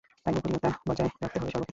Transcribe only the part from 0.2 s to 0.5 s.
তাই,